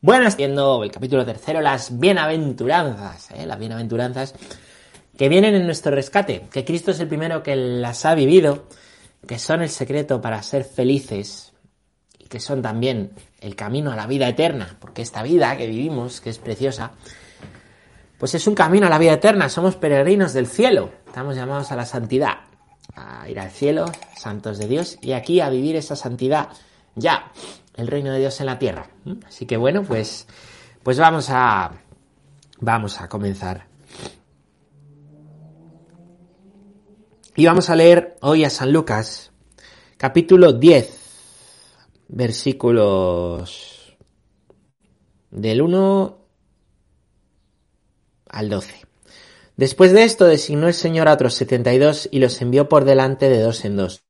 [0.00, 3.44] Bueno, viendo el capítulo tercero, las bienaventuranzas, ¿eh?
[3.44, 4.32] las bienaventuranzas
[5.16, 8.68] que vienen en nuestro rescate, que Cristo es el primero que las ha vivido,
[9.26, 11.52] que son el secreto para ser felices
[12.16, 16.20] y que son también el camino a la vida eterna, porque esta vida que vivimos,
[16.20, 16.92] que es preciosa,
[18.18, 21.76] pues es un camino a la vida eterna, somos peregrinos del cielo, estamos llamados a
[21.76, 22.34] la santidad,
[22.94, 26.50] a ir al cielo, santos de Dios, y aquí a vivir esa santidad
[26.94, 27.32] ya,
[27.78, 28.90] el reino de Dios en la tierra.
[29.26, 30.26] Así que bueno, pues,
[30.82, 31.72] pues vamos a,
[32.60, 33.66] vamos a comenzar.
[37.36, 39.30] Y vamos a leer hoy a San Lucas,
[39.96, 40.90] capítulo 10,
[42.08, 43.96] versículos
[45.30, 46.18] del 1
[48.28, 48.74] al 12.
[49.56, 52.84] Después de esto designó el Señor a otros setenta y dos y los envió por
[52.84, 54.07] delante de dos en dos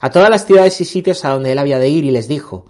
[0.00, 2.66] a todas las ciudades y sitios a donde él había de ir y les dijo,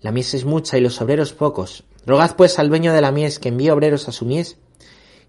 [0.00, 1.84] la mies es mucha y los obreros pocos.
[2.06, 4.56] Rogad pues al dueño de la mies que envíe obreros a su mies.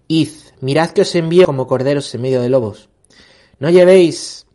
[0.06, 0.30] Id,
[0.60, 2.88] mirad que os envío como corderos en medio de lobos.
[3.58, 4.46] No llevéis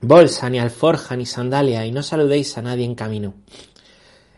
[0.00, 3.34] bolsa, ni alforja, ni sandalia, y no saludéis a nadie en camino.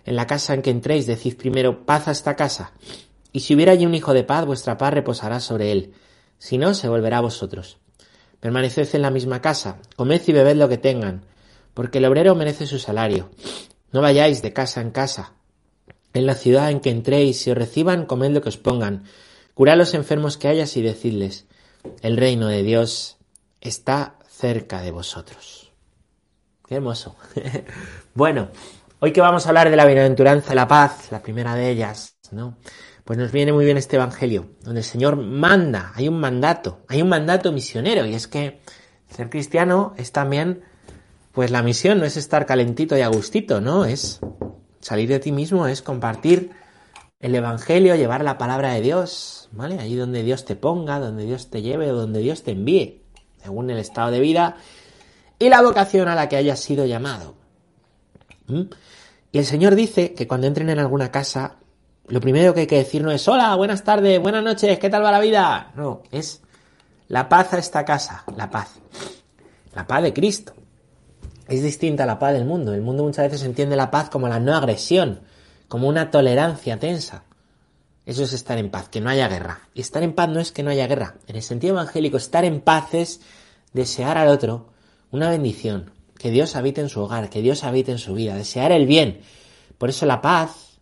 [0.04, 2.72] En la casa en que entréis, decid primero, paz a esta casa.
[3.32, 5.94] Y si hubiera allí un hijo de paz, vuestra paz reposará sobre él.
[6.38, 7.78] Si no, se volverá a vosotros.
[8.40, 11.24] Permaneced en la misma casa, comed y bebed lo que tengan,
[11.74, 13.30] porque el obrero merece su salario.
[13.92, 15.34] No vayáis de casa en casa.
[16.14, 19.04] En la ciudad en que entréis y os reciban, comed lo que os pongan.
[19.54, 21.46] Curad los enfermos que hayas y decidles,
[22.00, 23.18] el reino de Dios
[23.60, 25.72] está cerca de vosotros.
[26.66, 27.16] Qué hermoso.
[28.14, 28.48] bueno,
[29.00, 32.56] hoy que vamos a hablar de la bienaventuranza la paz, la primera de ellas, ¿no?
[33.04, 37.02] Pues nos viene muy bien este evangelio, donde el Señor manda, hay un mandato, hay
[37.02, 38.60] un mandato misionero, y es que
[39.10, 40.62] ser cristiano es también
[41.32, 43.84] pues la misión no es estar calentito y agustito, ¿no?
[43.84, 44.20] Es
[44.80, 46.50] salir de ti mismo, es compartir
[47.20, 49.78] el Evangelio, llevar la palabra de Dios, ¿vale?
[49.78, 53.02] Ahí donde Dios te ponga, donde Dios te lleve o donde Dios te envíe,
[53.42, 54.56] según el estado de vida
[55.38, 57.34] y la vocación a la que hayas sido llamado.
[58.48, 58.62] ¿Mm?
[59.32, 61.56] Y el Señor dice que cuando entren en alguna casa,
[62.08, 65.02] lo primero que hay que decir no es hola, buenas tardes, buenas noches, ¿qué tal
[65.02, 65.72] va la vida?
[65.74, 66.42] No, es
[67.08, 68.78] la paz a esta casa, la paz.
[69.74, 70.52] La paz de Cristo
[71.56, 72.72] es distinta a la paz del mundo.
[72.72, 75.20] El mundo muchas veces entiende la paz como la no agresión,
[75.68, 77.24] como una tolerancia tensa.
[78.04, 79.68] Eso es estar en paz, que no haya guerra.
[79.74, 81.16] Y estar en paz no es que no haya guerra.
[81.26, 83.20] En el sentido evangélico, estar en paz es
[83.72, 84.70] desear al otro
[85.10, 88.72] una bendición, que Dios habite en su hogar, que Dios habite en su vida, desear
[88.72, 89.20] el bien.
[89.78, 90.78] Por eso la paz,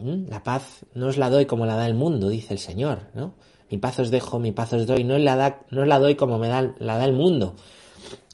[0.00, 3.34] la paz no os la doy como la da el mundo, dice el Señor, ¿no?
[3.70, 6.38] Mi paz os dejo, mi paz os doy, no la, da, no la doy como
[6.38, 7.56] me da, la da el mundo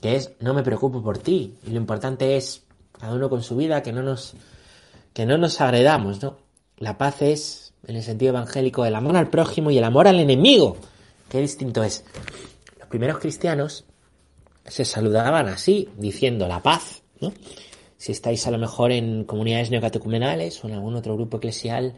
[0.01, 1.55] que es no me preocupo por ti.
[1.67, 2.63] Y lo importante es
[2.99, 4.35] cada uno con su vida, que no nos,
[5.13, 6.37] que no nos agredamos, ¿no?
[6.79, 10.21] La paz es, en el sentido evangélico, el amor al prójimo y el amor al
[10.21, 10.77] enemigo.
[11.29, 12.05] Qué distinto es.
[12.79, 13.85] Los primeros cristianos
[14.67, 17.33] se saludaban así, diciendo la paz, ¿no?
[17.97, 21.95] Si estáis a lo mejor en comunidades neocatecumenales o en algún otro grupo eclesial,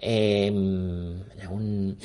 [0.00, 1.98] em, en algún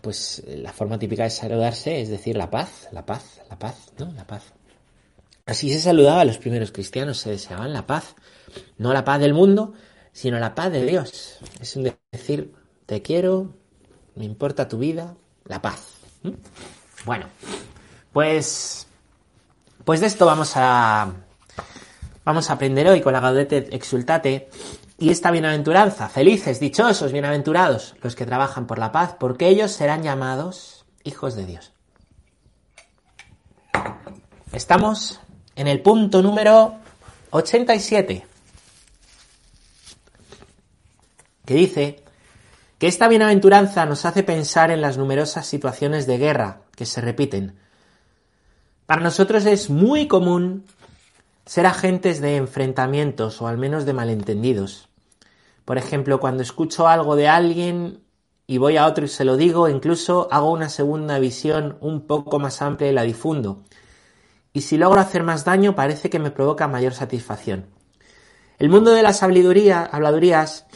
[0.00, 4.12] pues la forma típica de saludarse es decir la paz, la paz, la paz, ¿no?
[4.12, 4.42] La paz.
[5.46, 8.16] Así se saludaba a los primeros cristianos, se deseaban la paz,
[8.78, 9.74] no la paz del mundo,
[10.12, 11.38] sino la paz de Dios.
[11.60, 11.78] Es
[12.10, 12.52] decir,
[12.86, 13.54] te quiero,
[14.16, 15.14] me importa tu vida,
[15.44, 15.98] la paz.
[17.04, 17.26] Bueno,
[18.12, 18.88] pues,
[19.84, 21.12] pues de esto vamos a,
[22.24, 24.48] vamos a aprender hoy con la Gaudete Exultate
[24.98, 30.02] y esta bienaventuranza, felices, dichosos, bienaventurados los que trabajan por la paz, porque ellos serán
[30.02, 31.72] llamados hijos de Dios.
[34.52, 35.20] Estamos
[35.54, 36.76] en el punto número
[37.30, 38.26] 87,
[41.44, 42.02] que dice
[42.78, 47.58] que esta bienaventuranza nos hace pensar en las numerosas situaciones de guerra que se repiten.
[48.86, 50.64] Para nosotros es muy común
[51.46, 54.88] ser agentes de enfrentamientos o al menos de malentendidos.
[55.64, 58.02] Por ejemplo, cuando escucho algo de alguien
[58.46, 62.38] y voy a otro y se lo digo, incluso hago una segunda visión un poco
[62.38, 63.62] más amplia y la difundo.
[64.52, 67.66] Y si logro hacer más daño, parece que me provoca mayor satisfacción.
[68.58, 70.66] El mundo de las habladurías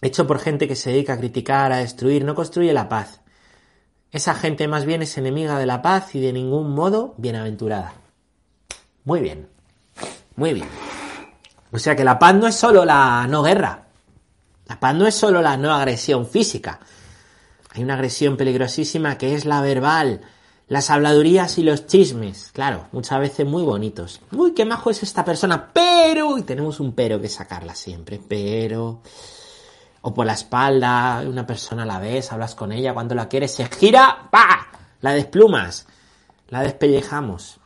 [0.00, 3.20] hecho por gente que se dedica a criticar, a destruir, no construye la paz.
[4.10, 7.94] Esa gente más bien es enemiga de la paz y de ningún modo bienaventurada.
[9.04, 9.48] Muy bien,
[10.38, 10.68] muy bien.
[11.72, 13.88] O sea que la paz no es solo la no guerra.
[14.66, 16.78] La paz no es solo la no agresión física.
[17.74, 20.20] Hay una agresión peligrosísima que es la verbal,
[20.68, 22.52] las habladurías y los chismes.
[22.52, 24.20] Claro, muchas veces muy bonitos.
[24.30, 26.38] Uy, qué majo es esta persona, pero...
[26.38, 29.02] Y tenemos un pero que sacarla siempre, pero...
[30.02, 33.66] O por la espalda, una persona la ves, hablas con ella, cuando la quieres, se
[33.66, 34.68] gira, ¡pa!
[35.00, 35.86] La desplumas,
[36.48, 37.58] la despellejamos.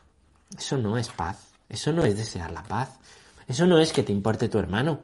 [0.57, 2.99] Eso no es paz, eso no es desear la paz,
[3.47, 4.99] eso no es que te importe tu hermano,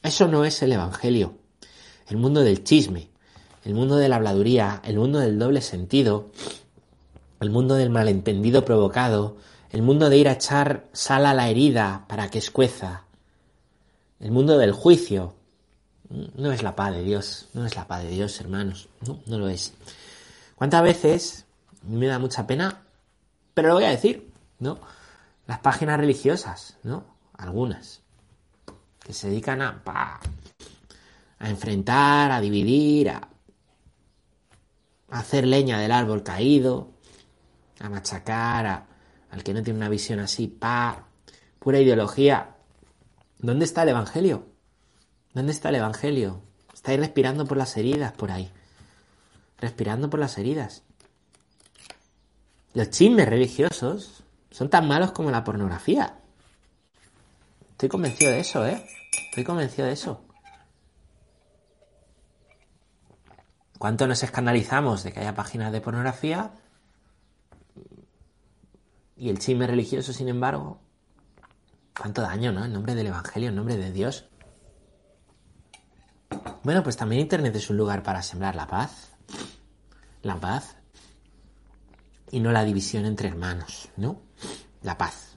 [0.00, 1.34] eso no es el Evangelio.
[2.06, 3.08] El mundo del chisme,
[3.64, 6.30] el mundo de la habladuría, el mundo del doble sentido,
[7.40, 9.38] el mundo del malentendido provocado,
[9.70, 13.02] el mundo de ir a echar sal a la herida para que escueza,
[14.20, 15.34] el mundo del juicio,
[16.36, 19.36] no es la paz de Dios, no es la paz de Dios, hermanos, no, no
[19.36, 19.72] lo es.
[20.54, 21.44] ¿Cuántas veces,
[21.82, 22.82] me da mucha pena,
[23.52, 24.78] pero lo voy a decir, ¿no?
[25.46, 27.04] Las páginas religiosas, ¿no?
[27.36, 28.02] Algunas,
[29.00, 33.28] que se dedican a, a enfrentar, a dividir, a,
[35.10, 36.90] hacer leña del árbol caído,
[37.80, 38.86] a machacar
[39.30, 41.06] al que no tiene una visión así, pa,
[41.58, 42.56] pura ideología.
[43.38, 44.46] ¿Dónde está el Evangelio?
[45.34, 46.40] ¿Dónde está el Evangelio?
[46.72, 48.50] Estáis respirando por las heridas por ahí.
[49.58, 50.82] Respirando por las heridas.
[52.74, 54.23] Los chismes religiosos
[54.54, 56.14] son tan malos como la pornografía.
[57.72, 58.86] Estoy convencido de eso, ¿eh?
[59.30, 60.20] Estoy convencido de eso.
[63.80, 66.52] ¿Cuánto nos escandalizamos de que haya páginas de pornografía?
[69.16, 70.80] Y el chisme religioso, sin embargo,
[71.98, 72.64] cuánto daño, ¿no?
[72.64, 74.28] En nombre del Evangelio, en nombre de Dios.
[76.62, 79.10] Bueno, pues también Internet es un lugar para sembrar la paz.
[80.22, 80.76] La paz.
[82.34, 84.20] Y no la división entre hermanos, ¿no?
[84.82, 85.36] La paz.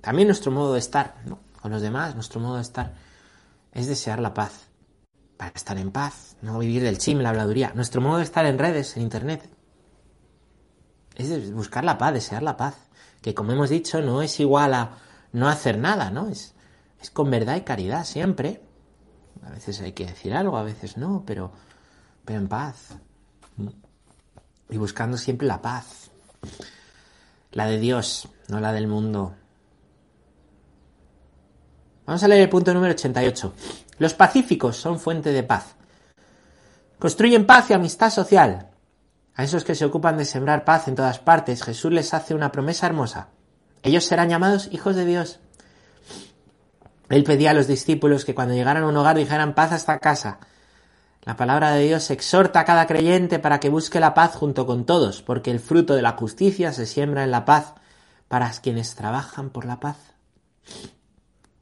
[0.00, 1.40] También nuestro modo de estar, ¿no?
[1.60, 2.94] Con los demás, nuestro modo de estar
[3.72, 4.68] es desear la paz.
[5.36, 7.72] Para estar en paz, no vivir del chisme, la habladuría.
[7.74, 9.50] Nuestro modo de estar en redes, en Internet,
[11.16, 12.76] es buscar la paz, desear la paz.
[13.20, 14.98] Que como hemos dicho, no es igual a
[15.32, 16.28] no hacer nada, ¿no?
[16.28, 16.54] Es,
[17.12, 18.62] con verdad y caridad siempre.
[19.42, 21.50] A veces hay que decir algo, a veces no, pero
[22.28, 22.90] en paz.
[24.70, 26.01] Y buscando siempre la paz.
[27.52, 29.34] La de Dios, no la del mundo.
[32.06, 33.52] Vamos a leer el punto número 88.
[33.98, 35.76] Los pacíficos son fuente de paz.
[36.98, 38.70] Construyen paz y amistad social.
[39.34, 42.52] A esos que se ocupan de sembrar paz en todas partes, Jesús les hace una
[42.52, 43.28] promesa hermosa.
[43.82, 45.40] Ellos serán llamados hijos de Dios.
[47.08, 49.98] Él pedía a los discípulos que cuando llegaran a un hogar dijeran paz a esta
[49.98, 50.38] casa.
[51.22, 54.84] La palabra de Dios exhorta a cada creyente para que busque la paz junto con
[54.84, 57.74] todos, porque el fruto de la justicia se siembra en la paz
[58.28, 59.98] para quienes trabajan por la paz.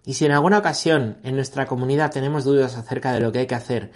[0.05, 3.47] Y si en alguna ocasión en nuestra comunidad tenemos dudas acerca de lo que hay
[3.47, 3.93] que hacer,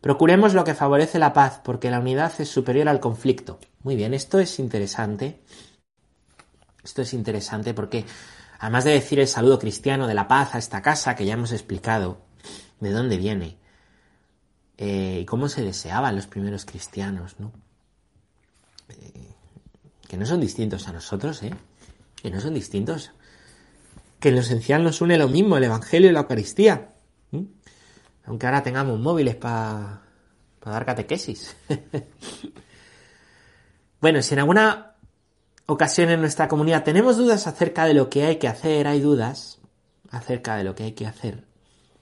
[0.00, 3.58] procuremos lo que favorece la paz, porque la unidad es superior al conflicto.
[3.82, 5.40] Muy bien, esto es interesante.
[6.84, 8.04] Esto es interesante porque
[8.58, 11.52] Además de decir el saludo cristiano de la paz a esta casa, que ya hemos
[11.52, 12.18] explicado
[12.80, 13.58] de dónde viene
[14.78, 17.52] eh, y cómo se deseaban los primeros cristianos, ¿no?
[18.90, 19.34] Eh,
[20.06, 21.54] que no son distintos a nosotros, ¿eh?
[22.22, 23.12] Que no son distintos.
[24.20, 26.92] Que en lo esencial nos une lo mismo, el Evangelio y la Eucaristía.
[28.24, 30.02] Aunque ahora tengamos móviles para
[30.64, 31.56] dar catequesis.
[34.00, 34.94] bueno, si en alguna
[35.66, 39.58] ocasión en nuestra comunidad tenemos dudas acerca de lo que hay que hacer, hay dudas
[40.10, 41.44] acerca de lo que hay que hacer.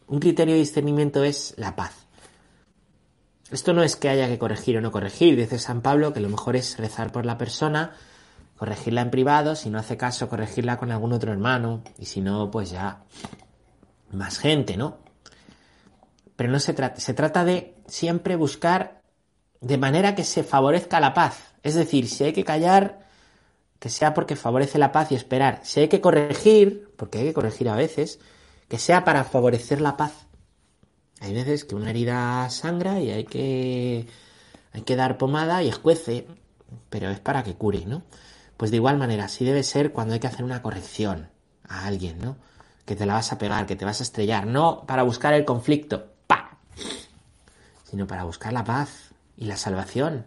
[0.06, 2.03] Un criterio de discernimiento es la paz.
[3.54, 6.28] Esto no es que haya que corregir o no corregir, dice San Pablo que lo
[6.28, 7.92] mejor es rezar por la persona,
[8.56, 12.50] corregirla en privado, si no hace caso, corregirla con algún otro hermano, y si no,
[12.50, 13.04] pues ya
[14.10, 14.98] más gente, ¿no?
[16.34, 19.02] Pero no se trata, se trata de siempre buscar
[19.60, 21.54] de manera que se favorezca la paz.
[21.62, 23.06] Es decir, si hay que callar,
[23.78, 25.60] que sea porque favorece la paz y esperar.
[25.62, 28.18] Si hay que corregir, porque hay que corregir a veces,
[28.68, 30.23] que sea para favorecer la paz.
[31.20, 34.06] Hay veces que una herida sangra y hay que,
[34.72, 36.26] hay que dar pomada y escuece,
[36.90, 38.02] pero es para que cure, ¿no?
[38.56, 41.28] Pues de igual manera, así debe ser cuando hay que hacer una corrección
[41.68, 42.36] a alguien, ¿no?
[42.84, 45.44] Que te la vas a pegar, que te vas a estrellar, no para buscar el
[45.44, 46.58] conflicto, ¡pa!
[47.84, 50.26] Sino para buscar la paz y la salvación.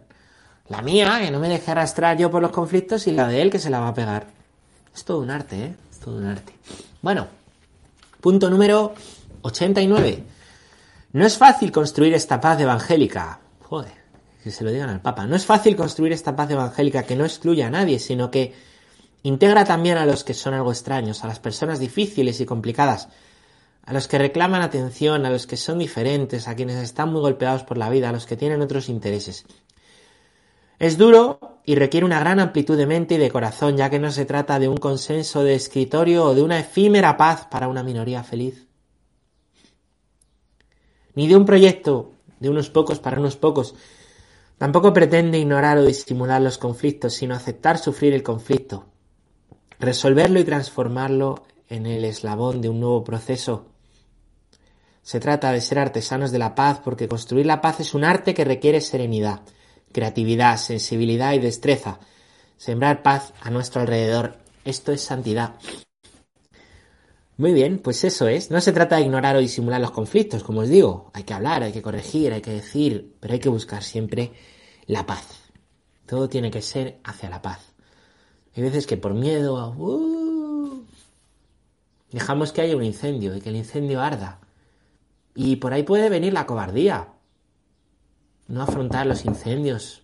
[0.68, 3.50] La mía, que no me deje arrastrar yo por los conflictos, y la de él,
[3.50, 4.26] que se la va a pegar.
[4.94, 5.76] Es todo un arte, ¿eh?
[5.90, 6.52] Es todo un arte.
[7.00, 7.26] Bueno,
[8.20, 8.94] punto número
[9.42, 10.24] 89.
[11.10, 13.40] No es fácil construir esta paz evangélica.
[13.62, 13.92] Joder,
[14.42, 15.26] que se lo digan al Papa.
[15.26, 18.52] No es fácil construir esta paz evangélica que no excluya a nadie, sino que
[19.22, 23.08] integra también a los que son algo extraños, a las personas difíciles y complicadas,
[23.84, 27.64] a los que reclaman atención, a los que son diferentes, a quienes están muy golpeados
[27.64, 29.46] por la vida, a los que tienen otros intereses.
[30.78, 34.12] Es duro y requiere una gran amplitud de mente y de corazón, ya que no
[34.12, 38.22] se trata de un consenso de escritorio o de una efímera paz para una minoría
[38.22, 38.67] feliz.
[41.18, 43.74] Ni de un proyecto de unos pocos para unos pocos.
[44.56, 48.86] Tampoco pretende ignorar o disimular los conflictos, sino aceptar sufrir el conflicto,
[49.80, 53.66] resolverlo y transformarlo en el eslabón de un nuevo proceso
[55.08, 58.34] se trata de ser artesanos de la paz porque construir la paz es un arte
[58.34, 59.40] que requiere serenidad,
[59.90, 61.98] creatividad, sensibilidad y destreza.
[62.58, 64.36] Sembrar paz a nuestro alrededor.
[64.66, 65.54] Esto es santidad.
[67.38, 68.50] Muy bien, pues eso es.
[68.50, 71.12] No se trata de ignorar o disimular los conflictos, como os digo.
[71.14, 74.32] Hay que hablar, hay que corregir, hay que decir, pero hay que buscar siempre
[74.86, 75.24] la paz.
[76.04, 77.60] Todo tiene que ser hacia la paz.
[78.56, 80.84] Hay veces que por miedo uh,
[82.10, 84.40] dejamos que haya un incendio y que el incendio arda.
[85.36, 87.06] Y por ahí puede venir la cobardía.
[88.48, 90.02] No afrontar los incendios.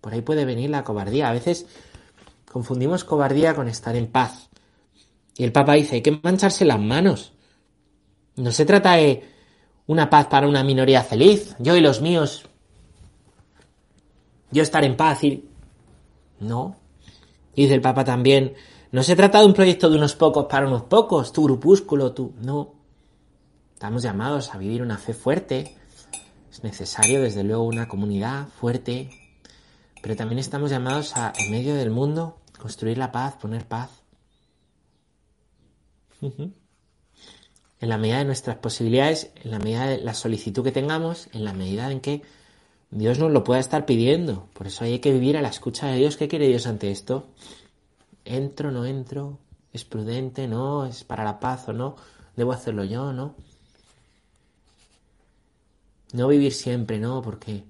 [0.00, 1.28] Por ahí puede venir la cobardía.
[1.28, 1.64] A veces
[2.50, 4.48] confundimos cobardía con estar en paz.
[5.36, 7.32] Y el Papa dice, hay que mancharse las manos.
[8.36, 9.28] No se trata de
[9.86, 12.46] una paz para una minoría feliz, yo y los míos.
[14.50, 15.48] Yo estar en paz y...
[16.40, 16.76] No.
[17.54, 18.54] Dice el Papa también,
[18.90, 22.34] no se trata de un proyecto de unos pocos para unos pocos, tu grupúsculo, tú.
[22.42, 22.74] No.
[23.72, 25.76] Estamos llamados a vivir una fe fuerte.
[26.50, 29.08] Es necesario, desde luego, una comunidad fuerte.
[30.02, 34.01] Pero también estamos llamados a, en medio del mundo, construir la paz, poner paz.
[36.22, 41.44] En la medida de nuestras posibilidades, en la medida de la solicitud que tengamos, en
[41.44, 42.22] la medida en que
[42.90, 44.48] Dios nos lo pueda estar pidiendo.
[44.52, 46.16] Por eso hay que vivir a la escucha de Dios.
[46.16, 47.26] ¿Qué quiere Dios ante esto?
[48.24, 49.38] ¿Entro, no entro?
[49.72, 50.46] ¿Es prudente?
[50.46, 50.86] ¿No?
[50.86, 51.96] ¿Es para la paz o no?
[52.36, 53.12] ¿Debo hacerlo yo?
[53.12, 53.34] ¿No?
[56.12, 57.64] No vivir siempre, no, porque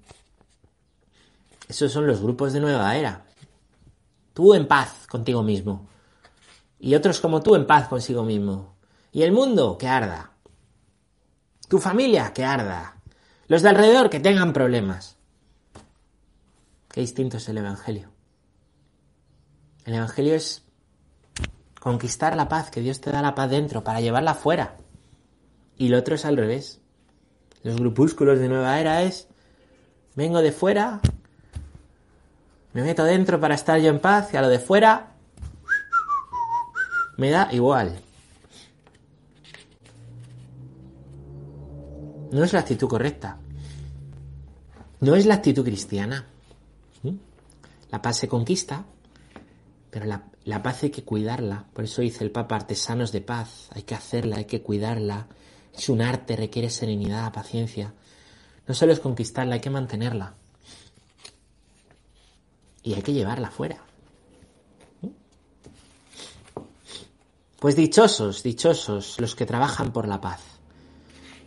[1.69, 3.25] esos son los grupos de nueva era.
[4.35, 5.89] Tú en paz contigo mismo.
[6.85, 8.75] Y otros como tú en paz consigo mismo.
[9.13, 10.33] Y el mundo que arda.
[11.69, 12.97] Tu familia que arda.
[13.47, 15.17] Los de alrededor que tengan problemas.
[16.91, 18.11] Qué distinto es el Evangelio.
[19.85, 20.65] El Evangelio es
[21.79, 24.77] conquistar la paz, que Dios te da la paz dentro para llevarla fuera.
[25.79, 26.81] Y lo otro es al revés.
[27.63, 29.29] Los grupúsculos de nueva era es,
[30.17, 31.01] vengo de fuera,
[32.73, 35.12] me meto dentro para estar yo en paz y a lo de fuera
[37.17, 38.01] me da igual.
[42.33, 43.39] No es la actitud correcta.
[45.01, 46.27] No es la actitud cristiana.
[47.03, 47.17] ¿Mm?
[47.91, 48.87] La paz se conquista,
[49.91, 51.67] pero la, la, paz hay que cuidarla.
[51.75, 53.69] Por eso dice el Papa, artesanos de paz.
[53.73, 55.27] Hay que hacerla, hay que cuidarla,
[55.77, 57.93] es un arte, requiere serenidad, paciencia.
[58.67, 60.35] No solo es conquistarla, hay que mantenerla.
[62.83, 63.85] Y hay que llevarla fuera.
[67.63, 70.41] Pues dichosos, dichosos los que trabajan por la paz.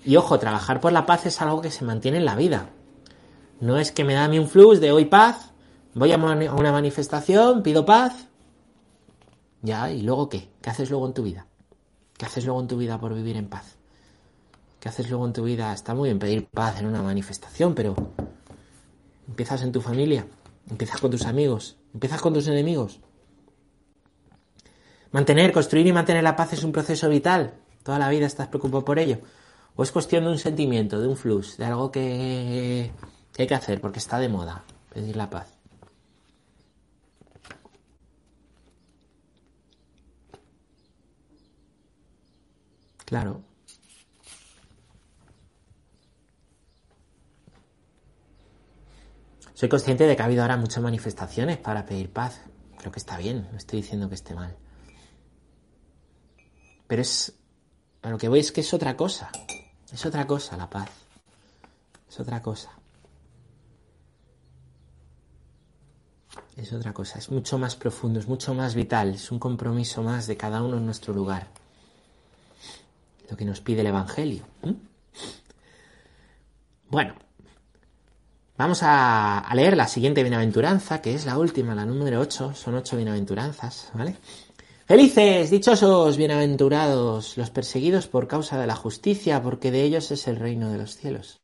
[0.06, 2.70] Y ojo, trabajar por la paz es algo que se mantiene en la vida.
[3.60, 5.52] No es que me da a mí un flux de hoy paz,
[5.94, 8.30] voy a una manifestación, pido paz.
[9.62, 10.48] Ya, ¿y luego qué?
[10.62, 11.48] ¿Qué haces luego en tu vida?
[12.18, 13.76] ¿Qué haces luego en tu vida por vivir en paz?
[14.80, 15.74] ¿Qué haces luego en tu vida?
[15.74, 17.94] Está muy bien pedir paz en una manifestación, pero
[19.28, 20.26] empiezas en tu familia,
[20.70, 23.02] empiezas con tus amigos, empiezas con tus enemigos.
[25.16, 27.54] Mantener, construir y mantener la paz es un proceso vital.
[27.84, 29.20] Toda la vida estás preocupado por ello.
[29.78, 32.92] O es cuestión de un sentimiento, de un flux, de algo que,
[33.32, 35.48] que hay que hacer porque está de moda, pedir la paz.
[43.06, 43.42] Claro.
[49.54, 52.42] Soy consciente de que ha habido ahora muchas manifestaciones para pedir paz.
[52.78, 54.58] Creo que está bien, no estoy diciendo que esté mal.
[56.88, 57.34] Pero es.
[58.02, 59.32] A lo que voy es que es otra cosa.
[59.92, 60.90] Es otra cosa la paz.
[62.10, 62.72] Es otra cosa.
[66.56, 67.20] Es otra cosa.
[67.20, 69.16] Es mucho más profundo, es mucho más vital.
[69.16, 71.48] Es un compromiso más de cada uno en nuestro lugar.
[73.30, 74.44] Lo que nos pide el Evangelio.
[76.88, 77.16] Bueno,
[78.58, 82.96] Vamos a, leer la siguiente bienaventuranza, que es la última, la número 8, son ocho
[82.96, 84.16] bienaventuranzas, ¿vale?
[84.86, 90.36] Felices, dichosos, bienaventurados, los perseguidos por causa de la justicia, porque de ellos es el
[90.36, 91.42] reino de los cielos.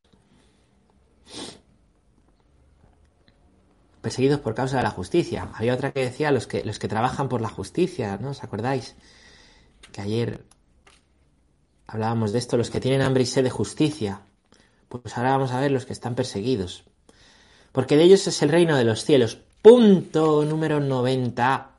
[4.00, 5.50] Perseguidos por causa de la justicia.
[5.56, 8.30] Había otra que decía los que, los que trabajan por la justicia, ¿no?
[8.30, 8.96] ¿Os acordáis?
[9.92, 10.46] Que ayer
[11.88, 14.22] hablábamos de esto, los que tienen hambre y sed de justicia.
[14.88, 16.84] Pues ahora vamos a ver los que están perseguidos.
[17.72, 19.40] Porque de ellos es el reino de los cielos.
[19.64, 21.71] Punto número 90.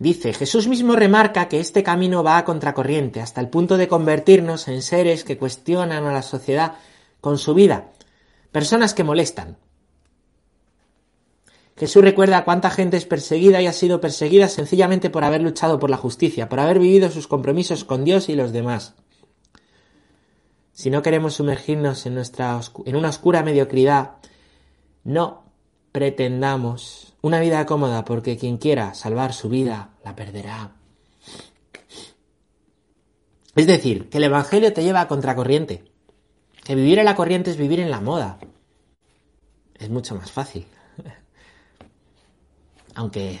[0.00, 4.66] Dice, Jesús mismo remarca que este camino va a contracorriente, hasta el punto de convertirnos
[4.68, 6.76] en seres que cuestionan a la sociedad
[7.20, 7.92] con su vida,
[8.50, 9.58] personas que molestan.
[11.76, 15.90] Jesús recuerda cuánta gente es perseguida y ha sido perseguida sencillamente por haber luchado por
[15.90, 18.94] la justicia, por haber vivido sus compromisos con Dios y los demás.
[20.72, 24.12] Si no queremos sumergirnos en, nuestra, en una oscura mediocridad,
[25.04, 25.44] no
[25.92, 30.72] pretendamos una vida cómoda porque quien quiera salvar su vida la perderá.
[33.54, 35.84] Es decir, que el Evangelio te lleva a contracorriente.
[36.64, 38.38] Que vivir en la corriente es vivir en la moda.
[39.74, 40.66] Es mucho más fácil.
[42.94, 43.40] Aunque...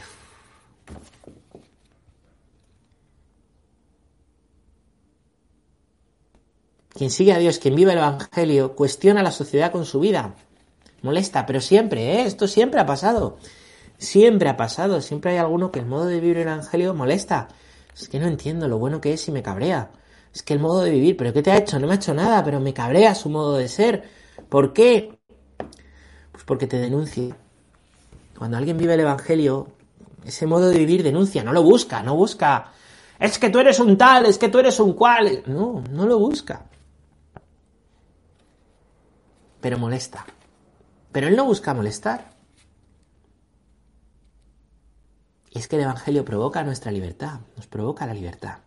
[6.90, 10.34] Quien sigue a Dios, quien vive el Evangelio, cuestiona la sociedad con su vida.
[11.00, 12.26] Molesta, pero siempre, ¿eh?
[12.26, 13.38] Esto siempre ha pasado.
[14.00, 17.48] Siempre ha pasado, siempre hay alguno que el modo de vivir el Evangelio molesta.
[17.94, 19.90] Es que no entiendo lo bueno que es y me cabrea.
[20.32, 21.78] Es que el modo de vivir, ¿pero qué te ha hecho?
[21.78, 24.08] No me ha hecho nada, pero me cabrea su modo de ser.
[24.48, 25.18] ¿Por qué?
[26.32, 27.36] Pues porque te denuncia.
[28.38, 29.68] Cuando alguien vive el Evangelio,
[30.24, 32.72] ese modo de vivir denuncia, no lo busca, no busca.
[33.18, 35.42] Es que tú eres un tal, es que tú eres un cual.
[35.44, 36.64] No, no lo busca.
[39.60, 40.24] Pero molesta.
[41.12, 42.39] Pero él no busca molestar.
[45.50, 48.58] Y es que el Evangelio provoca nuestra libertad, nos provoca la libertad.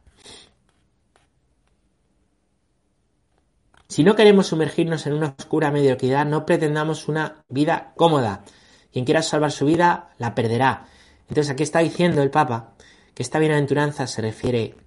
[3.87, 8.43] Si no queremos sumergirnos en una oscura mediocridad, no pretendamos una vida cómoda.
[8.91, 10.87] Quien quiera salvar su vida, la perderá.
[11.29, 12.73] Entonces aquí está diciendo el Papa
[13.13, 14.83] que esta bienaventuranza se refiere a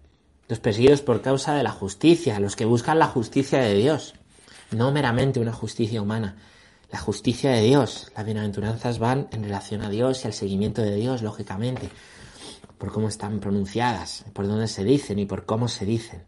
[0.48, 4.14] los perseguidos por causa de la justicia, a los que buscan la justicia de Dios,
[4.70, 6.36] no meramente una justicia humana
[6.90, 8.12] la justicia de Dios.
[8.16, 11.90] Las bienaventuranzas van en relación a Dios y al seguimiento de Dios, lógicamente,
[12.78, 16.24] por cómo están pronunciadas, por dónde se dicen y por cómo se dicen.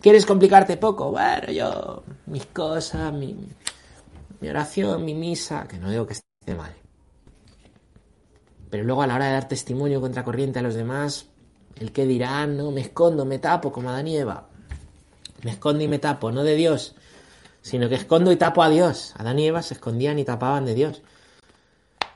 [0.00, 1.10] ¿Quieres complicarte poco?
[1.10, 3.36] Bueno, yo, mis cosas, mi,
[4.40, 6.74] mi oración, mi misa, que no digo que esté mal.
[8.68, 11.26] Pero luego a la hora de dar testimonio contra corriente a los demás,
[11.76, 14.48] el que dirán, no, me escondo, me tapo como Adán y Eva.
[15.44, 16.96] Me escondo y me tapo, no de Dios,
[17.62, 19.14] sino que escondo y tapo a Dios.
[19.16, 21.02] Adán y Eva se escondían y tapaban de Dios.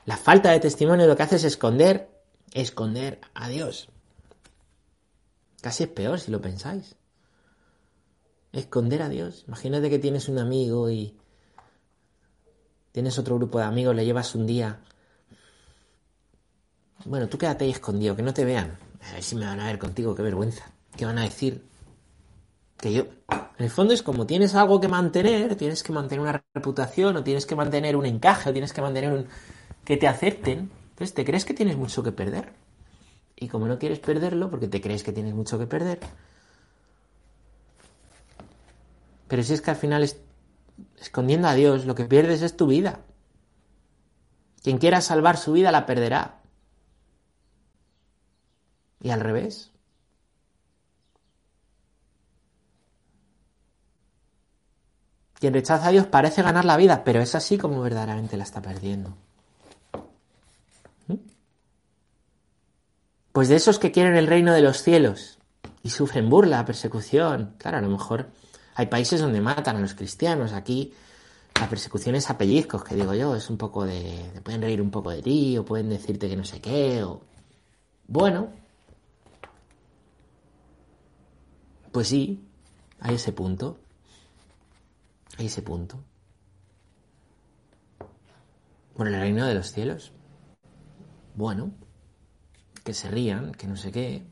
[0.05, 2.09] La falta de testimonio lo que hace es esconder,
[2.53, 3.89] esconder a Dios.
[5.61, 6.95] Casi es peor si lo pensáis.
[8.53, 9.45] Esconder a Dios.
[9.47, 11.17] Imagínate que tienes un amigo y
[12.91, 14.79] tienes otro grupo de amigos, le llevas un día.
[17.05, 18.77] Bueno, tú quédate ahí escondido, que no te vean.
[19.09, 20.71] A ver si me van a ver contigo, qué vergüenza.
[20.95, 21.63] ¿Qué van a decir?
[22.77, 23.07] Que yo,
[23.57, 27.23] en el fondo es como tienes algo que mantener, tienes que mantener una reputación, o
[27.23, 29.27] tienes que mantener un encaje, o tienes que mantener un...
[29.83, 30.69] que te acepten.
[30.89, 32.53] Entonces te crees que tienes mucho que perder.
[33.35, 35.99] Y como no quieres perderlo, porque te crees que tienes mucho que perder,
[39.27, 40.09] pero si es que al final
[40.97, 43.01] escondiendo a Dios, lo que pierdes es tu vida.
[44.63, 46.41] Quien quiera salvar su vida la perderá.
[49.01, 49.71] Y al revés.
[55.39, 58.61] Quien rechaza a Dios parece ganar la vida, pero es así como verdaderamente la está
[58.61, 59.15] perdiendo.
[61.07, 61.15] ¿Mm?
[63.31, 65.37] Pues de esos que quieren el reino de los cielos
[65.83, 68.31] y sufren burla, persecución, claro, a lo mejor
[68.75, 70.93] hay países donde matan a los cristianos, aquí
[71.59, 74.91] la persecución es a pellizcos, que digo yo, es un poco de, pueden reír un
[74.91, 77.05] poco de ti, o pueden decirte que no sé qué.
[78.07, 78.49] Bueno,
[81.91, 82.43] pues sí,
[82.99, 83.77] hay ese punto
[85.37, 86.03] a ese punto.
[88.95, 90.11] Bueno, el reino de los cielos.
[91.35, 91.71] Bueno,
[92.83, 94.25] que se rían, que no sé qué.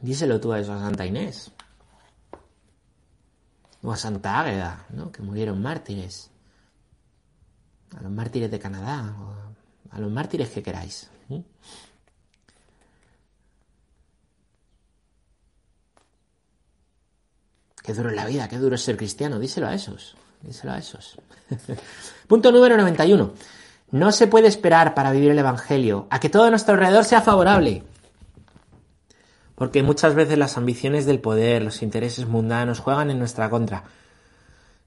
[0.00, 1.50] Díselo tú a eso a Santa Inés.
[3.82, 5.10] O a Santa Águeda, ¿no?
[5.10, 6.30] Que murieron mártires.
[7.96, 9.16] A los mártires de Canadá.
[9.18, 11.10] O a los mártires que queráis.
[17.82, 19.38] Qué duro es la vida, qué duro es ser cristiano.
[19.38, 20.14] Díselo a esos.
[20.42, 21.16] Díselo a esos.
[22.26, 23.32] Punto número 91.
[23.90, 27.20] No se puede esperar para vivir el Evangelio a que todo a nuestro alrededor sea
[27.20, 27.82] favorable.
[29.54, 33.84] Porque muchas veces las ambiciones del poder, los intereses mundanos juegan en nuestra contra.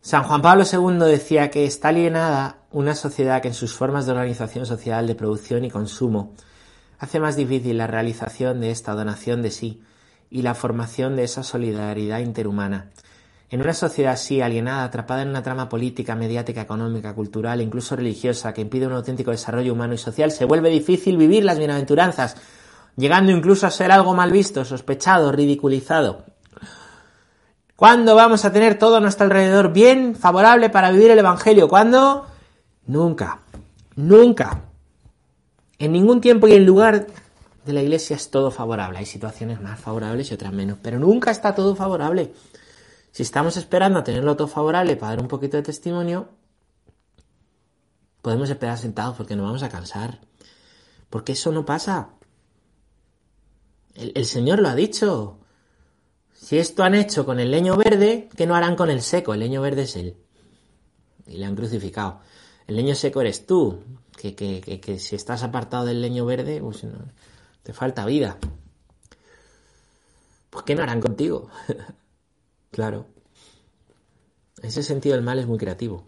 [0.01, 4.11] San Juan Pablo II decía que está alienada una sociedad que en sus formas de
[4.11, 6.33] organización social, de producción y consumo
[6.99, 9.81] hace más difícil la realización de esta donación de sí
[10.35, 12.89] y la formación de esa solidaridad interhumana.
[13.49, 17.95] En una sociedad así, alienada, atrapada en una trama política, mediática, económica, cultural e incluso
[17.95, 22.35] religiosa que impide un auténtico desarrollo humano y social, se vuelve difícil vivir las bienaventuranzas,
[22.97, 26.25] llegando incluso a ser algo mal visto, sospechado, ridiculizado.
[27.77, 31.69] ¿Cuándo vamos a tener todo a nuestro alrededor bien, favorable para vivir el Evangelio?
[31.69, 32.25] ¿Cuándo?
[32.87, 33.39] Nunca.
[33.95, 34.63] Nunca.
[35.79, 37.07] En ningún tiempo y en lugar
[37.65, 38.99] de la iglesia es todo favorable.
[38.99, 42.33] Hay situaciones más favorables y otras menos, pero nunca está todo favorable.
[43.11, 46.29] Si estamos esperando a tenerlo todo favorable para dar un poquito de testimonio,
[48.21, 50.19] podemos esperar sentados porque nos vamos a cansar.
[51.09, 52.09] Porque eso no pasa.
[53.95, 55.39] El, Señor lo ha dicho.
[56.33, 59.33] Si esto han hecho con el leño verde, ¿qué no harán con el seco?
[59.33, 60.17] El leño verde es Él.
[61.25, 62.19] Y le han crucificado.
[62.67, 63.79] El leño seco eres tú.
[64.17, 66.97] Que, que, que, si estás apartado del leño verde, pues no,
[67.65, 68.37] te falta vida.
[70.51, 71.49] Pues ¿qué no harán contigo?
[72.71, 73.07] claro.
[74.61, 76.07] En ese sentido el mal es muy creativo.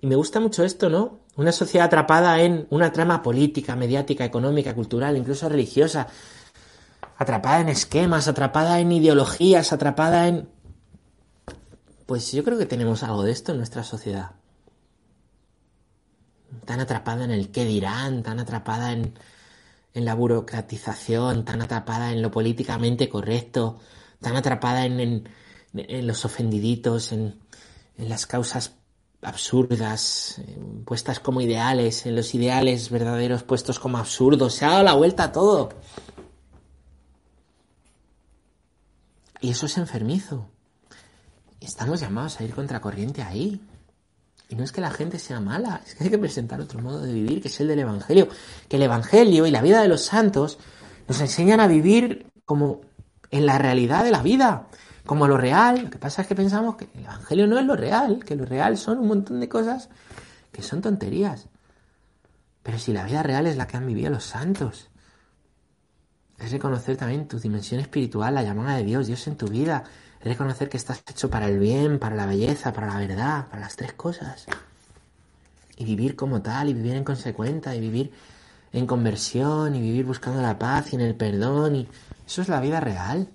[0.00, 1.20] Y me gusta mucho esto, ¿no?
[1.36, 6.08] Una sociedad atrapada en una trama política, mediática, económica, cultural, incluso religiosa,
[7.16, 10.48] atrapada en esquemas, atrapada en ideologías, atrapada en...
[12.04, 14.32] Pues yo creo que tenemos algo de esto en nuestra sociedad.
[16.64, 19.18] Tan atrapada en el qué dirán, tan atrapada en,
[19.94, 23.78] en la burocratización, tan atrapada en lo políticamente correcto,
[24.20, 25.28] tan atrapada en,
[25.74, 27.40] en, los ofendiditos, en,
[27.96, 28.72] en las causas
[29.22, 30.40] absurdas,
[30.84, 34.54] puestas como ideales, en los ideales verdaderos puestos como absurdos.
[34.54, 35.70] Se ha dado la vuelta a todo.
[39.40, 40.48] Y eso es enfermizo.
[41.60, 43.60] Estamos llamados a ir contracorriente ahí.
[44.48, 47.00] Y no es que la gente sea mala, es que hay que presentar otro modo
[47.00, 48.28] de vivir, que es el del Evangelio.
[48.68, 50.58] Que el Evangelio y la vida de los santos
[51.08, 52.80] nos enseñan a vivir como
[53.30, 54.68] en la realidad de la vida,
[55.04, 55.84] como lo real.
[55.84, 58.44] Lo que pasa es que pensamos que el Evangelio no es lo real, que lo
[58.44, 59.88] real son un montón de cosas
[60.52, 61.48] que son tonterías.
[62.62, 64.88] Pero si la vida real es la que han vivido los santos,
[66.38, 69.84] es reconocer también tu dimensión espiritual, la llamada de Dios, Dios en tu vida.
[70.20, 73.60] Es reconocer que estás hecho para el bien, para la belleza, para la verdad, para
[73.60, 74.46] las tres cosas.
[75.76, 78.12] Y vivir como tal, y vivir en consecuencia, y vivir
[78.72, 81.76] en conversión, y vivir buscando la paz y en el perdón.
[81.76, 81.88] Y
[82.26, 83.28] eso es la vida real.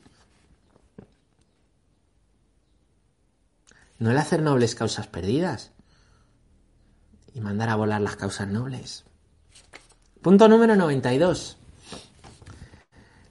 [4.01, 5.69] no el hacer nobles causas perdidas
[7.35, 9.03] y mandar a volar las causas nobles.
[10.23, 11.57] Punto número 92.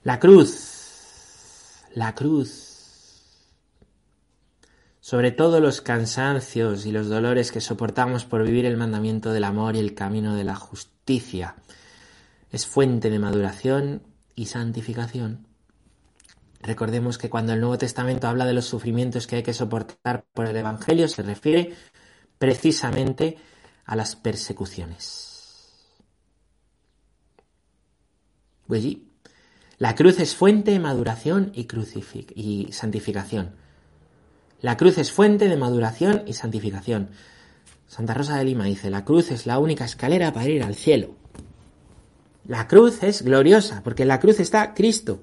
[0.03, 1.83] La cruz.
[1.93, 2.70] La cruz.
[5.01, 9.75] Sobre todo los cansancios y los dolores que soportamos por vivir el mandamiento del amor
[9.75, 11.55] y el camino de la justicia.
[12.51, 14.03] Es fuente de maduración
[14.35, 15.47] y santificación.
[16.61, 20.45] Recordemos que cuando el Nuevo Testamento habla de los sufrimientos que hay que soportar por
[20.45, 21.73] el Evangelio, se refiere
[22.37, 23.37] precisamente
[23.85, 25.31] a las persecuciones.
[28.67, 29.09] Pues sí,
[29.79, 31.67] la cruz es fuente de maduración y,
[32.35, 33.60] y santificación.
[34.61, 37.09] La cruz es fuente de maduración y santificación.
[37.87, 41.15] Santa Rosa de Lima dice, la cruz es la única escalera para ir al cielo.
[42.47, 45.21] La cruz es gloriosa, porque en la cruz está Cristo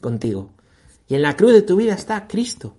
[0.00, 0.50] contigo.
[1.08, 2.76] Y en la cruz de tu vida está Cristo.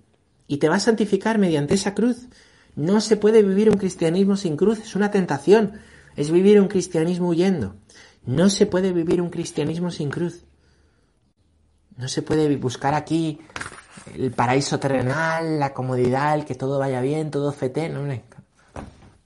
[0.48, 2.28] Y te va a santificar mediante esa cruz.
[2.76, 4.80] No se puede vivir un cristianismo sin cruz.
[4.80, 5.74] Es una tentación.
[6.16, 7.76] Es vivir un cristianismo huyendo.
[8.26, 10.44] No se puede vivir un cristianismo sin cruz.
[11.98, 13.40] No se puede buscar aquí
[14.16, 17.90] el paraíso terrenal, la comodidad, el que todo vaya bien, todo fete.
[17.90, 18.06] No,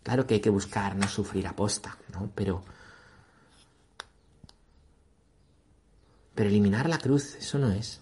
[0.03, 2.29] Claro que hay que buscar no sufrir aposta, ¿no?
[2.33, 2.63] Pero,
[6.33, 8.01] pero eliminar la cruz, eso no es.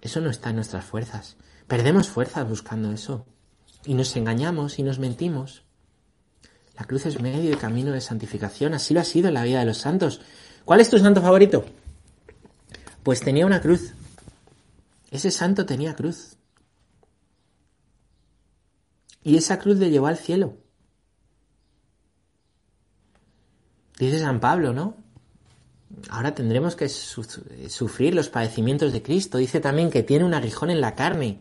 [0.00, 1.36] Eso no está en nuestras fuerzas.
[1.66, 3.26] Perdemos fuerzas buscando eso.
[3.84, 5.64] Y nos engañamos y nos mentimos.
[6.78, 8.74] La cruz es medio y camino de santificación.
[8.74, 10.20] Así lo ha sido en la vida de los santos.
[10.64, 11.64] ¿Cuál es tu santo favorito?
[13.02, 13.94] Pues tenía una cruz.
[15.12, 16.38] Ese santo tenía cruz.
[19.22, 20.56] Y esa cruz le llevó al cielo.
[23.98, 24.96] Dice San Pablo, ¿no?
[26.08, 29.36] ahora tendremos que sufrir los padecimientos de Cristo.
[29.36, 31.40] Dice también que tiene un aguijón en la carne.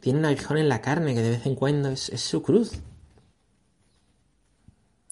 [0.00, 2.72] tiene un aguijón en la carne que de vez en cuando es, es su cruz.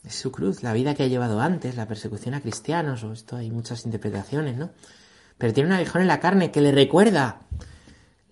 [0.05, 3.37] Es su cruz, la vida que ha llevado antes, la persecución a cristianos, o esto
[3.37, 4.73] hay muchas interpretaciones, ¿no?
[5.43, 7.41] Pero tiene un aguijón en la carne que le recuerda,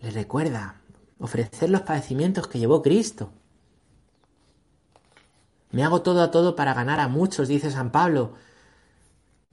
[0.01, 0.81] le recuerda
[1.18, 3.33] ofrecer los padecimientos que llevó Cristo.
[5.73, 8.35] Me hago todo a todo para ganar a muchos, dice San Pablo.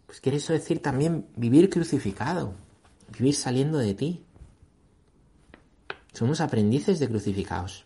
[0.05, 2.53] Pues quiere eso decir también vivir crucificado,
[3.17, 4.23] vivir saliendo de ti.
[6.13, 7.85] Somos aprendices de crucificados.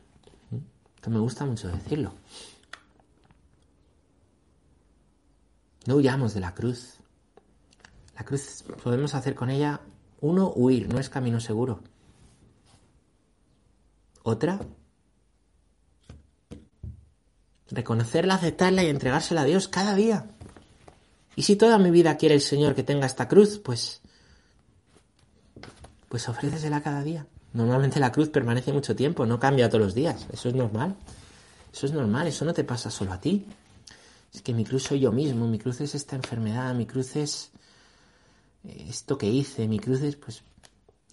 [0.98, 2.12] Esto me gusta mucho decirlo.
[5.86, 7.01] No huyamos de la cruz.
[8.16, 9.82] La cruz podemos hacer con ella,
[10.20, 11.82] uno, huir, no es camino seguro.
[14.24, 14.60] Otra,
[17.72, 20.28] reconocerla, aceptarla y entregársela a Dios cada día.
[21.36, 24.02] Y si toda mi vida quiere el Señor que tenga esta cruz, pues
[26.12, 27.26] pues ofrécesela cada día.
[27.54, 30.28] Normalmente la cruz permanece mucho tiempo, no cambia todos los días.
[30.34, 30.98] Eso es normal.
[31.72, 33.46] Eso es normal, eso no te pasa solo a ti.
[34.34, 37.52] Es que mi cruz soy yo mismo, mi cruz es esta enfermedad, mi cruz es
[38.64, 40.44] esto que hice, mi cruz es, pues,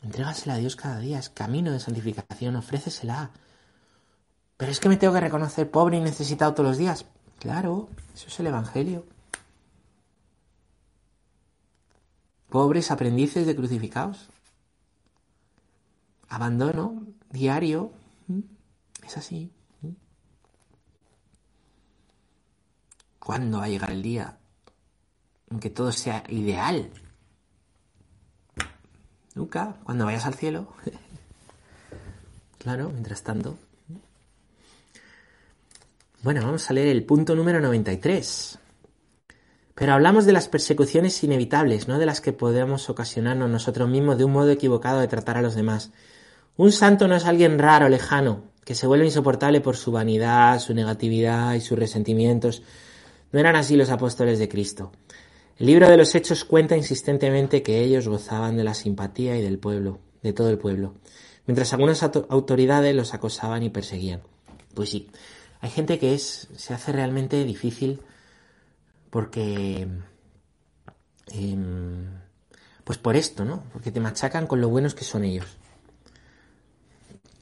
[0.02, 3.30] entrégasela a Dios cada día, es camino de santificación, ofrécesela.
[4.56, 7.06] Pero es que me tengo que reconocer pobre y necesitado todos los días.
[7.38, 9.06] Claro, eso es el Evangelio.
[12.48, 14.28] Pobres aprendices de crucificados.
[16.28, 17.92] Abandono diario.
[19.06, 19.52] Es así.
[23.18, 24.38] ¿Cuándo va a llegar el día
[25.50, 26.90] en que todo sea ideal?
[29.38, 30.66] Nunca, cuando vayas al cielo.
[32.58, 33.56] claro, mientras tanto.
[36.24, 38.58] Bueno, vamos a leer el punto número 93.
[39.76, 44.24] Pero hablamos de las persecuciones inevitables, no de las que podemos ocasionarnos nosotros mismos de
[44.24, 45.92] un modo equivocado de tratar a los demás.
[46.56, 50.74] Un santo no es alguien raro, lejano, que se vuelve insoportable por su vanidad, su
[50.74, 52.64] negatividad y sus resentimientos,
[53.30, 54.90] no eran así los apóstoles de Cristo.
[55.58, 59.58] El libro de los Hechos cuenta insistentemente que ellos gozaban de la simpatía y del
[59.58, 60.94] pueblo, de todo el pueblo,
[61.46, 64.22] mientras algunas autoridades los acosaban y perseguían.
[64.74, 65.10] Pues sí,
[65.60, 68.00] hay gente que es, se hace realmente difícil
[69.10, 69.88] porque,
[71.26, 72.06] em,
[72.84, 73.64] pues por esto, ¿no?
[73.72, 75.56] Porque te machacan con lo buenos que son ellos.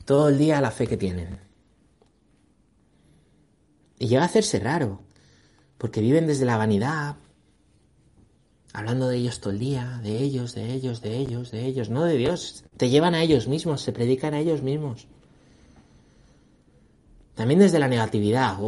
[0.07, 1.38] Todo el día la fe que tienen.
[3.98, 5.02] Y llega a hacerse raro
[5.76, 7.16] porque viven desde la vanidad,
[8.77, 12.05] hablando de ellos todo el día, de ellos, de ellos, de ellos, de ellos, no
[12.05, 12.62] de Dios.
[12.77, 15.07] Te llevan a ellos mismos, se predican a ellos mismos.
[17.35, 18.59] También desde la negatividad.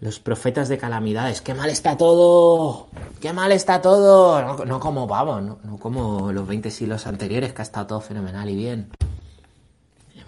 [0.00, 1.40] los profetas de calamidades.
[1.40, 2.86] ¡Qué mal está todo!
[3.20, 4.64] ¡Qué mal está todo!
[4.64, 8.48] No, como, vamos, no, no, como los 20 siglos anteriores, que ha estado todo fenomenal
[8.48, 8.88] y bien.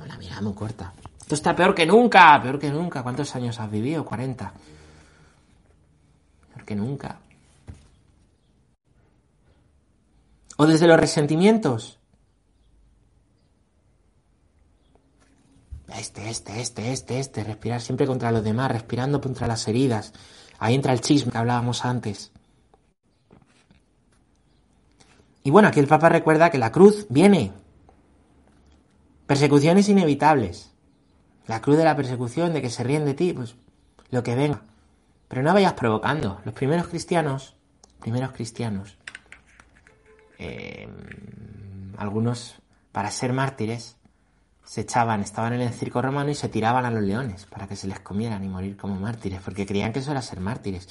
[0.08, 0.92] La mirada muy corta.
[1.20, 3.04] Esto está peor que nunca, peor que nunca.
[3.04, 4.04] ¿Cuántos años has vivido?
[4.04, 4.52] 40.
[6.54, 7.21] Peor que nunca.
[10.56, 11.98] O desde los resentimientos.
[15.98, 17.44] Este, este, este, este, este.
[17.44, 20.12] Respirar siempre contra los demás, respirando contra las heridas.
[20.58, 22.32] Ahí entra el chisme que hablábamos antes.
[25.44, 27.52] Y bueno, aquí el Papa recuerda que la cruz viene.
[29.26, 30.70] Persecuciones inevitables.
[31.46, 33.56] La cruz de la persecución, de que se ríen de ti, pues
[34.10, 34.62] lo que venga.
[35.26, 36.40] Pero no vayas provocando.
[36.44, 37.56] Los primeros cristianos,
[38.00, 38.96] primeros cristianos,
[40.44, 40.88] eh,
[41.96, 42.56] algunos
[42.90, 43.96] para ser mártires
[44.64, 47.76] se echaban, estaban en el circo romano y se tiraban a los leones para que
[47.76, 50.88] se les comieran y morir como mártires, porque creían que eso era ser mártires.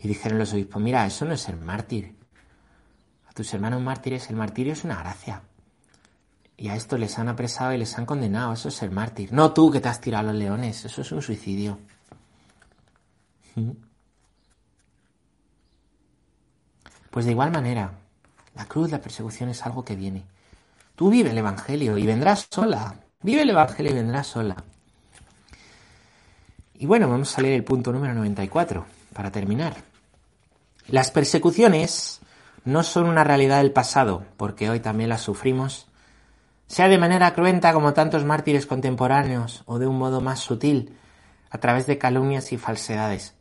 [0.00, 2.16] Y dijeron los obispos, mira, eso no es ser mártir.
[3.28, 5.42] A tus hermanos mártires el martirio es una gracia.
[6.56, 8.52] Y a esto les han apresado y les han condenado.
[8.52, 9.32] Eso es ser mártir.
[9.32, 10.84] No tú que te has tirado a los leones.
[10.84, 11.78] Eso es un suicidio.
[17.10, 17.92] Pues de igual manera,
[18.54, 20.24] la cruz, la persecución es algo que viene.
[20.96, 22.94] Tú vive el Evangelio y vendrás sola.
[23.22, 24.56] Vive el Evangelio y vendrás sola.
[26.74, 29.74] Y bueno, vamos a leer el punto número 94 para terminar.
[30.88, 32.20] Las persecuciones
[32.64, 35.86] no son una realidad del pasado, porque hoy también las sufrimos
[36.66, 40.96] sea de manera cruenta como tantos mártires contemporáneos o de un modo más sutil,
[41.50, 43.34] a través de calumnias y falsedades.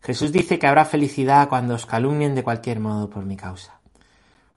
[0.00, 3.79] Jesús dice que habrá felicidad cuando os calumnien de cualquier modo por mi causa.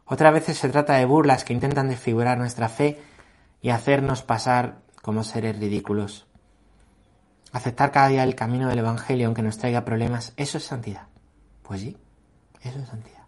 [0.05, 2.99] Otras veces se trata de burlas que intentan desfigurar nuestra fe
[3.61, 6.27] y hacernos pasar como seres ridículos.
[7.51, 11.07] Aceptar cada día el camino del Evangelio aunque nos traiga problemas, eso es santidad.
[11.61, 11.97] Pues sí,
[12.61, 13.23] eso es santidad.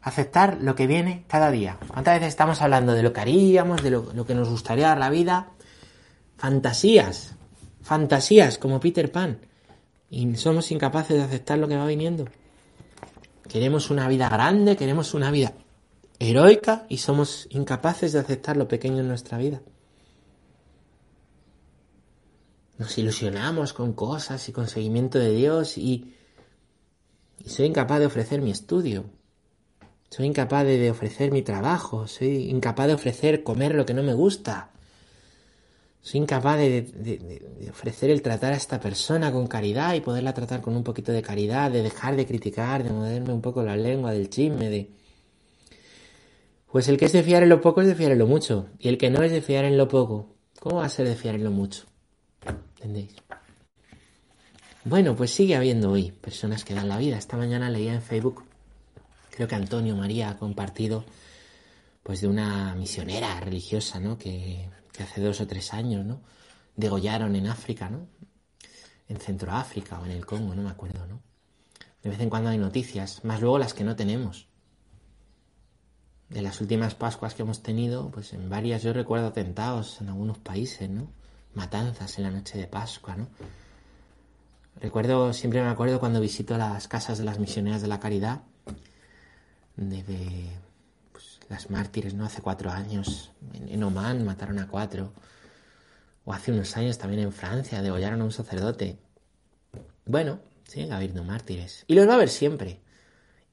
[0.00, 1.78] Aceptar lo que viene cada día.
[1.88, 5.10] ¿Cuántas veces estamos hablando de lo que haríamos, de lo, que nos gustaría dar la
[5.10, 5.48] vida?
[6.36, 7.34] Fantasías,
[7.82, 9.40] fantasías como Peter Pan.
[10.10, 12.26] Y somos incapaces de aceptar lo que va viniendo.
[13.48, 15.54] Queremos una vida grande, queremos una vida
[16.18, 19.60] heroica y somos incapaces de aceptar lo pequeño en nuestra vida.
[22.78, 26.14] Nos ilusionamos con cosas y con seguimiento de Dios y,
[27.46, 29.04] soy incapaz de ofrecer mi estudio.
[30.10, 32.06] Soy incapaz de ofrecer mi trabajo.
[32.06, 34.70] Soy incapaz de ofrecer comer lo que no me gusta.
[36.04, 40.76] Soy incapaz de, ofrecer el tratar a esta persona con caridad y poderla tratar con
[40.76, 44.28] un poquito de caridad, de dejar de criticar, de moverme un poco la lengua del
[44.28, 44.90] chisme, de...
[46.70, 48.68] Pues el que es de fiar en lo poco es de fiar en lo mucho.
[48.78, 50.28] Y el que no es de fiar en lo poco,
[50.60, 51.84] ¿cómo va a ser de fiar en lo mucho?
[52.76, 53.14] ¿Entendéis?
[54.84, 57.16] Bueno, pues sigue habiendo hoy personas que dan la vida.
[57.16, 58.44] Esta mañana leía en Facebook,
[59.30, 61.06] creo que Antonio María ha compartido,
[62.02, 64.18] pues de una misionera religiosa, ¿no?
[64.18, 66.22] Que, que hace dos o tres años, ¿no?
[66.76, 68.06] Degollaron en África, ¿no?
[69.08, 71.20] En Centroáfrica o en el Congo, no me acuerdo, ¿no?
[72.02, 74.46] De vez en cuando hay noticias, más luego las que no tenemos.
[76.28, 80.38] De las últimas Pascuas que hemos tenido, pues en varias yo recuerdo atentados en algunos
[80.38, 81.10] países, ¿no?
[81.54, 83.28] Matanzas en la noche de Pascua, ¿no?
[84.80, 88.42] Recuerdo, siempre me acuerdo cuando visito las casas de las misioneras de la caridad,
[89.76, 90.50] de, de
[91.54, 92.24] las mártires, ¿no?
[92.24, 95.12] Hace cuatro años, en, Oman mataron a cuatro,
[96.24, 98.98] o hace unos años también en Francia degollaron a un sacerdote.
[100.04, 101.84] Bueno, sigue habiendo mártires.
[101.86, 102.80] Y los va a haber siempre.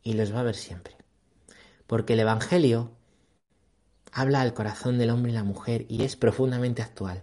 [0.01, 0.95] Y los va a haber siempre.
[1.85, 2.91] Porque el Evangelio
[4.11, 7.21] habla al corazón del hombre y la mujer y es profundamente actual.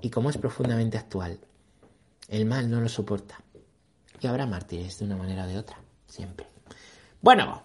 [0.00, 1.38] Y como es profundamente actual,
[2.28, 3.40] el mal no lo soporta.
[4.20, 6.46] Y habrá mártires de una manera o de otra, siempre.
[7.22, 7.62] Bueno,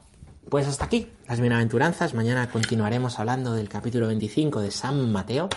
[0.49, 2.13] pues hasta aquí las bienaventuranzas.
[2.13, 5.49] Mañana continuaremos hablando del capítulo 25 de San Mateo,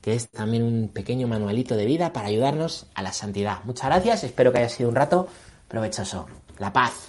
[0.00, 3.64] que es también un pequeño manualito de vida para ayudarnos a la santidad.
[3.64, 5.28] Muchas gracias, espero que haya sido un rato
[5.68, 6.26] provechoso.
[6.58, 7.08] La paz.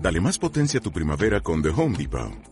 [0.00, 2.51] Dale más potencia a tu primavera con The Home Depot.